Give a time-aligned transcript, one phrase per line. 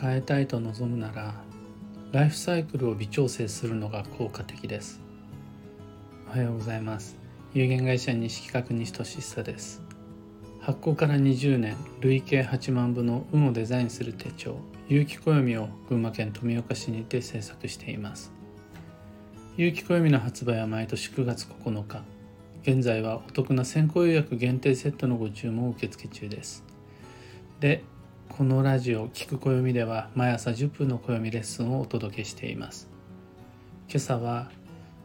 [0.00, 1.34] 変えたいと望むなら
[2.12, 5.00] ライフサイクルを微調整するのが効果的です。
[6.28, 7.16] おはようございます。
[7.52, 9.82] 有限会社西企画西俊久です。
[10.60, 14.56] 発行から20年累計8万部の運をデザインする手帳
[14.88, 18.32] 有機暦を群馬県富岡市にて制作しています。
[19.56, 22.02] 有機暦の発売は毎年9月9日。
[22.62, 26.64] 現在はお得な先行予約限定セットのご注文を受付中です。
[27.60, 27.82] で
[28.28, 32.88] このラジオ「聞く暦」では毎朝10分の暦レッスンをお届けしています。
[33.88, 34.50] 今朝は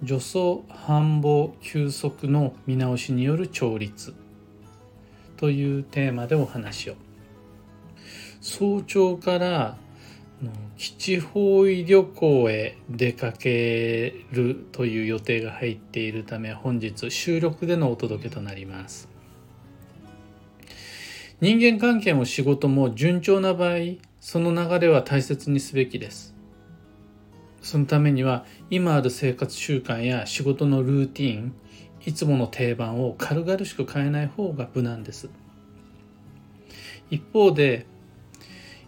[0.00, 4.14] 助走繁忙休息の見直しによる調律
[5.36, 6.96] というテーマでお話を。
[8.40, 9.78] 早朝から
[10.76, 19.13] 基地方位旅行へ出かけるという予定が入っているため本日収録でのお届けとなります。
[21.40, 23.78] 人間関係も仕事も順調な場合
[24.20, 26.34] その流れは大切にすべきです。
[27.60, 31.54] そのためには今ある生活習慣や仕事のルーティン
[32.06, 35.28] いつもの定番を軽々しく変えない方が無難です。
[37.10, 37.86] 一方で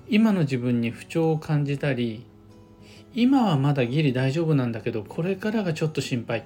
[0.08, 2.24] 今の自分に不調を感じたり
[3.14, 6.41] 今はまだギリ大丈夫なんだけどこれからがちょっと心配。
[6.41, 6.42] っ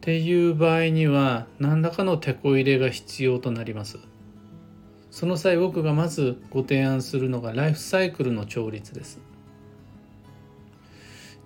[0.00, 3.98] ていう場合には何らかの手こ入れが必要となります。
[5.12, 9.20] その際僕がまずご提案するのがライフサイクルの調律です。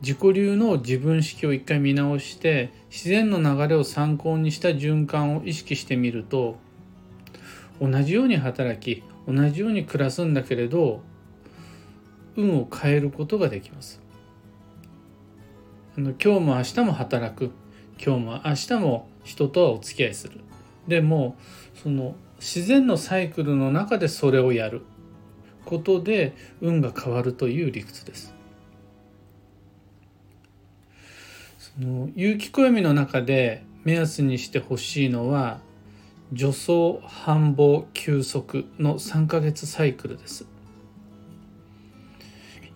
[0.01, 6.59] 自己流の自分式を一回見直して自然の流れを参考にした循環を意識してみると
[7.81, 11.01] 同じように働き同じように暮らすんだけれど
[12.37, 14.01] 運を変えることができます。
[15.99, 17.51] あの今日も明日も働く。
[17.99, 20.41] 今日も明日も人とはお付き合いする。
[20.87, 21.37] でも
[21.83, 24.83] その自然のサイクルの中でそれをやる
[25.65, 28.35] ことで運が変わるという理屈です。
[31.59, 35.61] その有機暦の中で目安にしてほしいのは
[36.31, 40.47] 助走繁忙休息の3ヶ月サイクルです。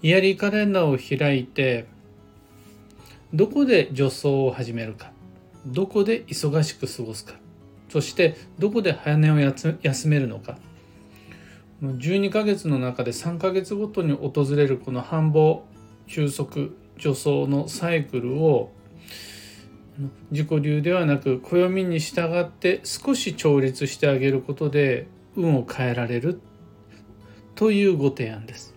[0.03, 1.87] イヤリーカレンダーを開いて
[3.35, 5.13] どこで助走を始めるか
[5.67, 7.35] どこで忙しく過ごすか
[7.91, 10.59] そしてどこで早寝を休めるのか
[11.83, 15.63] 12ヶ月の中で3ヶ月ごとに訪れるこの繁忙
[16.07, 18.73] 休息助走のサイクルを
[20.31, 26.41] 自己流ではなく暦に従って少し調律してあげることで運を変えられる
[27.55, 28.75] というご提案です。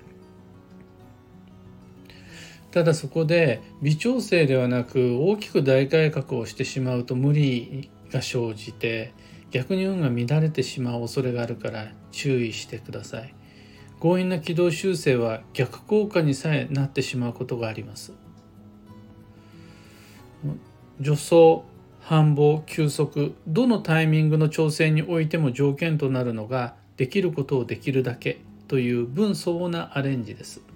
[2.72, 9.14] ただそこで微調整ではなく大きく大改革をしてしまうと無理が生じて
[9.52, 13.34] 逆に運が乱れてしまう恐れがあるから注意してください。
[14.02, 18.14] 強引な軌道修正は逆効果にさえなってしまうことがあります。
[21.02, 21.62] 助走
[22.02, 30.73] 繁忙休息どのタイミングの調整においても条件となるのができることをできるだけという分相応なアレンジです。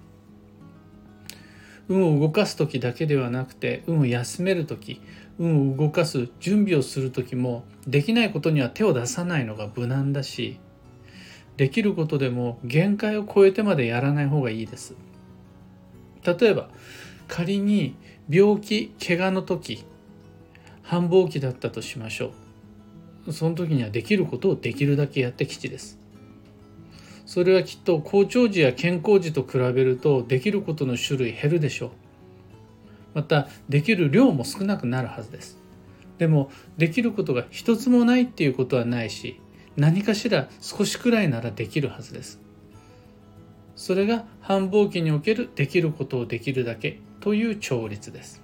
[1.88, 5.00] 運を動かす時だけではなくて運を休める時
[5.38, 10.60] 運を動かす準備をする時もできないことには手を出さないのが無難だし
[11.56, 14.94] できることでも限界を超えてまでやらない方がいいです。
[16.24, 16.68] 例えば
[17.26, 17.96] 仮に
[18.30, 19.84] 病気怪我の時
[20.82, 22.32] 繁忙期だったとしましょ
[23.26, 23.32] う。
[23.32, 25.97] その時にはできることをできるだけやって吉です。
[27.28, 31.90] それはきっと好調時や健康時と比べるとできることの種類減るでしょう。
[33.12, 35.58] またできる量も少なくなるはずです。
[36.16, 39.38] でもできることが一つもないっていうことはないし
[39.76, 42.40] 何かしら少しくらいならできるはずです。
[43.76, 48.42] それが繁忙期におけるできることをできるだけという調律です。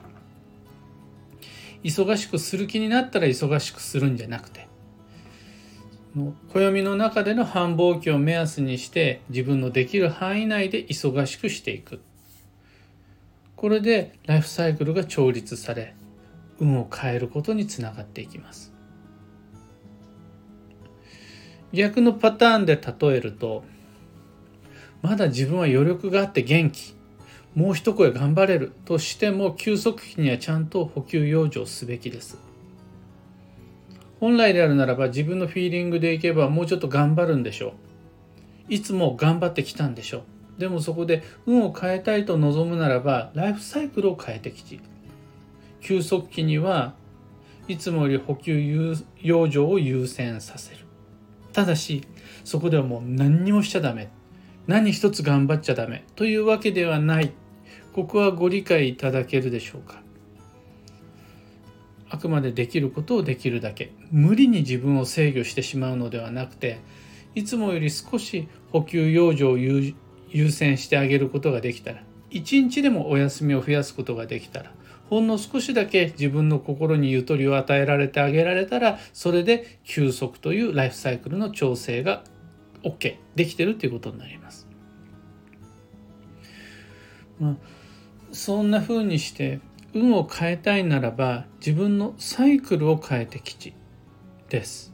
[1.82, 4.63] 忙しくする気になったら忙しくするんじゃなくて
[6.16, 12.00] 暦の中での繁忙期を目安にして自分のできる範囲内で忙しくしていく。
[13.56, 15.94] これでライフサイクルが調律され
[16.60, 18.72] 運を変えることにつながっていきます。
[21.72, 23.64] 逆のパターンで例えると
[25.02, 26.94] まだ自分は余力があって元気
[27.56, 32.53] もう一声頑張れるとしても休息期にはちゃんと補給養生すべきです。
[34.20, 37.74] 本来であるならば自分のフィーリングでいけばもうちょっと頑張るんでしょ
[38.68, 38.72] う。
[38.72, 40.24] いつも頑張ってきたんでしょ
[40.56, 40.60] う。
[40.60, 44.78] でもそこで運を変えたいと望むならばライフサイクルを変えてきて
[45.80, 46.94] 休息期には
[47.66, 50.78] いつもより補給養生を優先させる。
[51.52, 52.06] ただし
[52.44, 54.10] そこではもう何にもしちゃダメ。
[54.66, 56.04] 何一つ頑張っちゃダメ。
[56.14, 57.32] というわけではない。
[57.92, 60.03] ここはご理解いただけるでしょうか。
[62.14, 66.78] あくまでできることをできるだけ無理に自分を制御してしまうのではなくて
[67.34, 74.72] いつもより少し補給養生を優先してあげることができたら一日でもお休みを増やすことができたら
[75.10, 82.22] ほんの少しだけ自分の心にゆとりを与えられてあげられたらそれで休息というライフサイクルの調整が
[82.84, 84.68] OK できてるということになります。
[87.40, 87.56] まあ、
[88.30, 89.58] そんな風にして
[89.94, 93.74] 運を変えたいならば自分のサイクルを変えてきち。
[94.48, 94.92] です。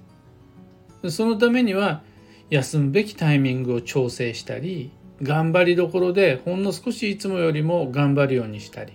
[1.09, 2.03] そのためには
[2.51, 4.91] 休むべきタイミングを調整したり
[5.23, 8.93] 頑張りどころでほんの少しいつもよりも頑張るようにしたり。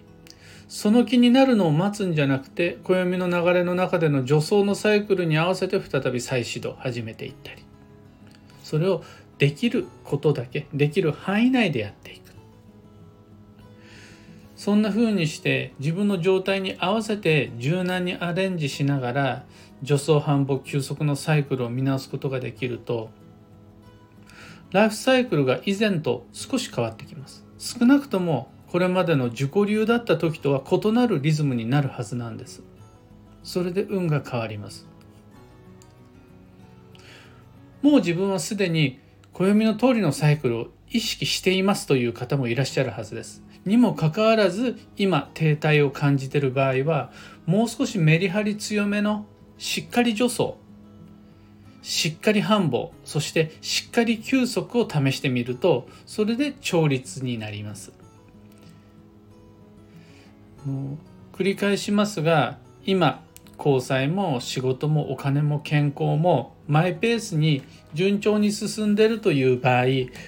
[0.67, 7.63] その気になるのを待つんじゃなくて暦の流れの中での助走のサイクルに合わせて再び再始動始めていったり。
[8.63, 9.03] それを
[9.37, 12.24] できることだけできる範囲内でやっていく。
[14.55, 19.45] そんな風にして自分の状態に合わせて柔軟にアレンジしながら
[19.81, 23.09] 助走反復休息のサイクルを見直すことができると
[24.71, 27.45] ライフサイクルが以前と少し変わってきます。
[27.57, 32.61] 少なくともこれまでの自己流だった時とは異なるリズムになるはずなんです。
[33.43, 34.85] それで運が変わります。
[37.81, 38.99] もう自分はすでに
[39.31, 43.43] 暦の通りのサイクルを意識していますという方もいらっしゃるはずです。
[43.65, 47.11] にもかかわらず今停滞を感じている場合は
[47.45, 49.25] もう少しメリハリ強めの
[49.57, 50.53] しっかり助走
[51.81, 57.91] しっかり繁忙そしてしっかり休息を試してみるとそれで調律になります。
[61.33, 63.23] 繰り返しますが今
[63.57, 67.63] 交際も仕事もお金も健康もマイペースに
[67.93, 69.85] 順調に進んでるという場合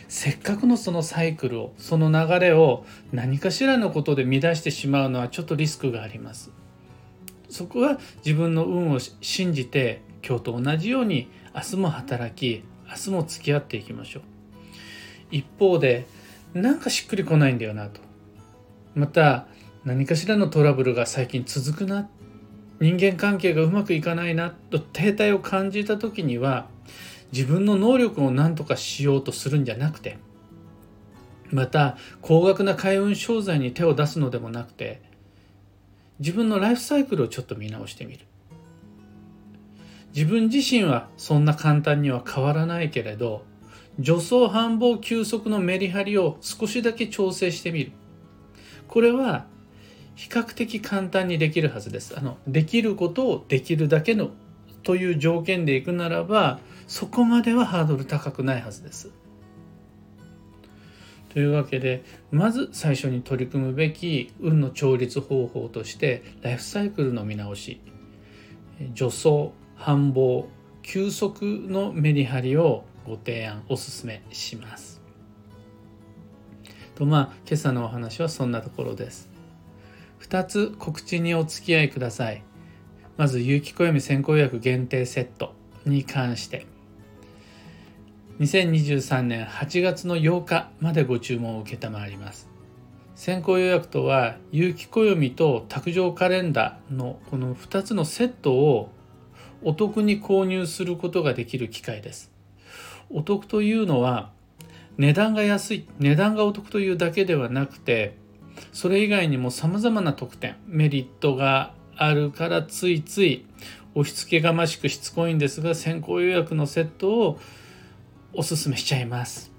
[0.07, 6.51] せっかくのそのサイクルをその流れを何かしらのことで乱してしまうのはちょっとリスクがあります。
[7.50, 14.23] そこは自分の運を信じて今日と同じように明日も働き明日も付き合っていきましょう。
[15.31, 16.06] 一方で
[16.53, 18.01] なんかしっくりこないんだよなと。
[18.95, 19.47] また
[19.85, 22.09] 何かしらのトラブルが最近続くな
[22.79, 26.68] 人間関係がうまくいかないなと停滞を感じた時には
[27.31, 30.18] 自分の能力を何とかしようとするんじゃなくて
[31.51, 35.01] また高額な開運商材に手を出すのでもなくて
[36.19, 38.25] 自分のライフサイクルをちょっと見直してみる。
[40.15, 43.44] 自分自身はそんな簡単には変わらないけれど
[43.97, 47.91] 助走繁忙休息のメリハリを少しだけ調整してみる。
[48.88, 49.45] これは
[50.18, 52.18] 比較的簡単にできるはずです。
[52.18, 54.31] あのできることをできるだけの
[54.81, 59.12] という条件でいくならばそこまではハードル高くないはずです。
[61.30, 67.80] というわけでまず最初に取り組むべき運の調律方法としてライフサイクルの見直し
[68.96, 70.46] 助走繁忙
[70.81, 75.00] 休息のメリハリをご提案お勧めします。
[76.96, 79.26] とまあ今朝のお話はそんなところです。
[80.22, 82.44] 2つ告知にお付き合いください。
[83.18, 85.54] まず有機暦先行予約限定セット
[85.86, 86.66] に関して。
[88.40, 91.76] 2023年8月の8日までご注文を承
[92.07, 92.47] ります。
[93.16, 98.92] 先行予約とは有機暦と卓上カレンダーのこの2つのセットを
[99.64, 102.31] お得に購入することができる機会です。
[103.09, 104.31] お得というのは
[104.97, 108.16] 値段が安い値段がお得というだけではなくて
[108.73, 113.45] それ以外にも様々な特典メリットがあるからついつい
[113.95, 117.40] 押し付けがましくしつこいんですが先行予約のセットを
[118.33, 119.52] おすすめしちゃいます。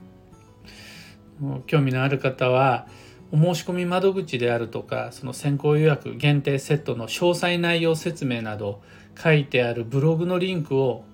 [1.67, 2.87] 興味のある方は
[3.31, 8.81] お申し込み窓口であるとかその先行予約限定セットの詳細内容説明など
[9.17, 11.05] 書いてあるブログのリンクを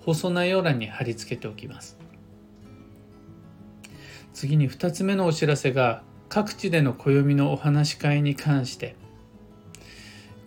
[0.00, 1.98] 放送内容欄に貼り付けておきます。
[4.32, 8.96] 次に2つ目のお知らせが各地での暦のお話し会に関して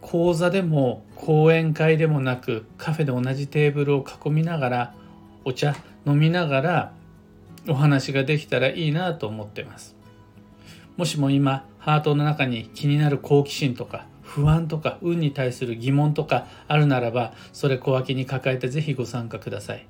[0.02, 4.96] 講座でも講演会でもなくカフェで同じテーブルを囲みながら
[5.46, 6.94] お茶飲みながら
[7.68, 9.96] お話ができたらいいなと思ってます。
[10.98, 19.86] もしも今ハートの中に気になる好奇心とか不安とか運に対する疑問とかあるならばそれ小脇に抱えてぜひご参加ください。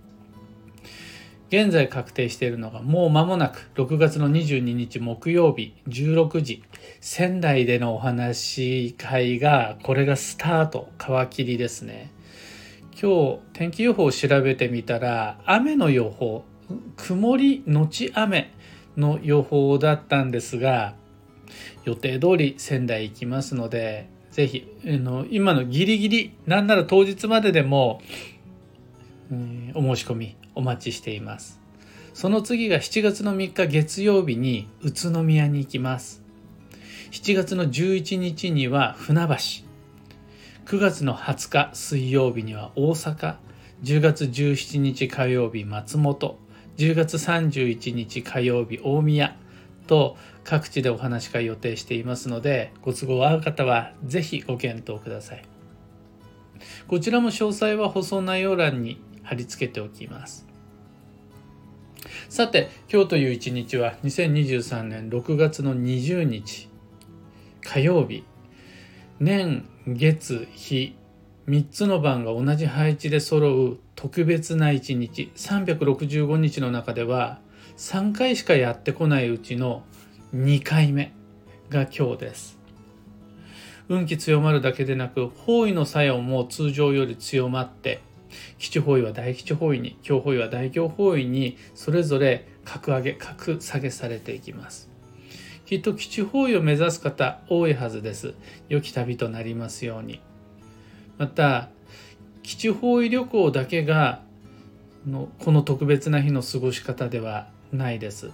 [1.50, 6.64] 現在確定しているのがもう間もなく6月の22日木曜日16時。
[7.02, 10.90] 仙台でのお話会がこれがスタート。
[11.00, 12.12] 皮切りですね。
[13.02, 16.44] 今日天気予報を調べてみたら雨の予報。
[16.98, 18.54] 曇りのち雨
[18.96, 20.94] の予報だったんですが
[21.84, 28.02] 予定通り仙台行きますのでぜひの今のギリギリなんなら当日まででも、
[29.32, 31.60] うん、お申し込みお待ちしています。
[32.14, 36.22] その次が7月の3日月曜日に宇都宮に行きます。
[37.12, 39.36] 7月の11日には船橋。
[40.66, 43.38] 9月の20日水曜日には大阪。
[43.84, 46.38] 10月17日火曜日松本。
[46.78, 49.36] 10月31日火曜日大宮。
[49.90, 55.44] と各地でお話し会予定していますのでご都合合う方はぜひご検討ください。
[56.88, 60.48] こちらも詳細は放送内容欄に貼り付けておきます
[62.30, 66.68] さて今日という一日は2023年6月の20日
[67.62, 68.24] 火曜日
[69.20, 70.96] 年月日
[71.48, 77.40] 3つの番が同じ配置で揃う特別な一日365日の中では
[77.78, 79.84] 3回しかやってこないうちの
[80.34, 81.14] 2回目
[81.70, 82.60] が今日です。
[83.90, 88.02] 運気強まるだけでなく方位の作用も通常より強まって
[88.58, 94.90] 基地方位は大基地方位に強方位は大強方位にそれぞれ格上げ格下げされていきます。
[95.66, 98.34] きっと基地方位を目指す方多いはずです。
[98.70, 100.20] 良き旅となりますように。
[101.18, 101.70] また
[102.44, 104.22] 基地方位旅行だけが
[105.06, 108.32] のこの特別な日の過ごし方ではないです。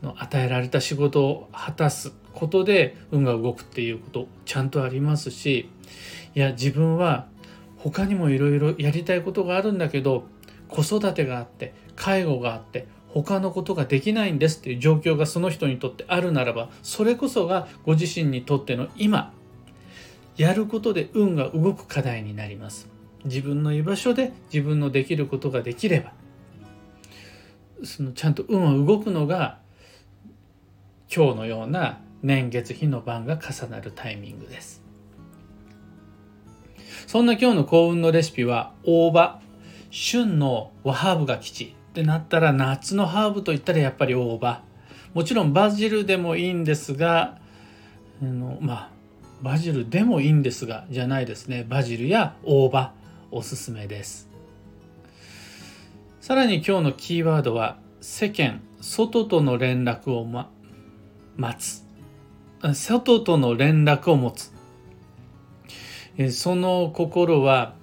[0.00, 5.68] その与えられた仕事を果たすことで運が動くっていうことちゃんとありますし
[6.34, 7.26] いや自分は
[7.78, 10.24] 他にもいろいろやりたいことがあるんだけど
[10.68, 19.32] 子育てがあって介護があって他のことができないんですっていう状況がその人にとってあるならばそれこそがご自身にとっての今
[20.36, 22.88] やることで運が動く課題になります。
[23.24, 26.12] 自分の居場所で自分のできることができれば
[27.82, 29.58] そのちゃんと運は動くのが
[31.14, 34.87] 今日のような年月日の番が重なるタイミングです。
[37.08, 39.40] そんな今日の幸運のレシピは大葉。
[39.90, 41.74] 旬の和ハーブが吉。
[41.90, 44.60] ってなったら夏のハーブといったらやっぱり大葉。
[45.14, 47.38] もちろんバジルでもいいんですが
[48.20, 48.90] あのまあ
[49.40, 51.64] バジルでもいいんですがじゃないですね。
[51.66, 52.92] バジルや大葉
[53.30, 54.28] おすすめです。
[56.20, 60.50] さらに今日のキーワードは世間外との連絡を、ま、
[61.38, 61.86] 待つ。
[62.74, 64.57] 外との連絡を持つ。
[66.30, 67.74] その心は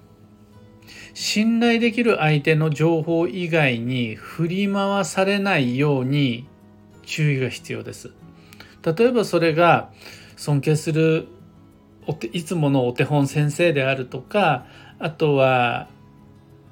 [1.14, 6.46] 信頼できる相手の情報以外に振り回されないように
[7.02, 8.12] 注意が必要です。
[8.82, 9.90] 例えばそれが
[10.36, 11.28] 尊敬する
[12.32, 14.66] いつものお手本先生であるとか
[14.98, 15.88] あとは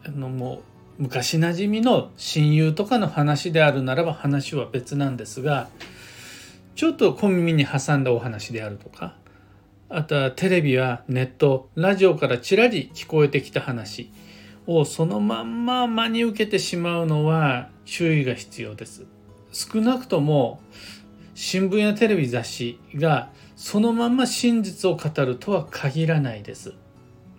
[0.06, 0.62] あのも
[0.98, 5.68] う昔なじみの親友とかの話であるならば話は別なんですが
[6.76, 9.16] ちょっと小耳に挟んだお話であるとか
[9.88, 14.10] あとはテレビやネットラジオからちらり聞こえてきた話
[14.66, 19.04] をそのまんま真に受けてしまうのは注意が必要です。
[19.52, 20.60] 少なくとも
[21.34, 26.72] 新聞やテレビ雑誌がそのまま真実を語るとは限らないです。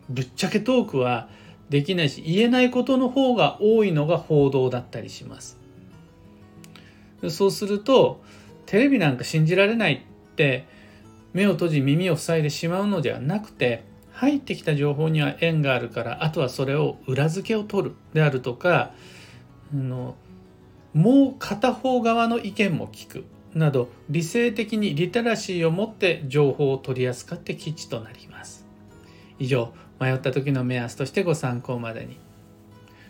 [0.09, 1.27] ぶっちゃけトークは
[1.69, 5.57] できないし言えないことの方が多いのが報道だったりします。
[7.29, 8.21] そうすると
[8.65, 10.67] テレビなんか信じられないって
[11.35, 18.93] 目を閉じ耳を塞いでしまうのではなくて入ってきた情報には縁があるからあとはそれを裏付けを取るであるとか
[19.73, 20.15] あの
[20.93, 28.65] もう片方側の意見も聞くなど理性的にリテラシーを持って情報を取り扱って吉となります。
[29.37, 32.17] 以上迷った時の目安としてご参考までに。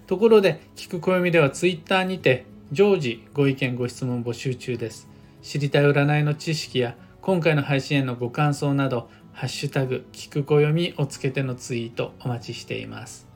[0.07, 5.07] ところで聞く暦では Twitter にて常時ご意見ご質問募集中です。
[5.43, 13.27] 知りたい占いの知識や今回の配信へのご感想などハッシュタグ聞く暦をつけてのツイートお待ちしています。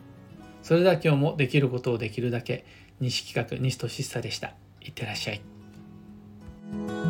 [0.62, 2.68] それでは今日もできることをできるだけ
[3.00, 4.54] 西企画西俊久でした。
[4.82, 5.42] いってらっしゃい。
[6.72, 7.09] thank you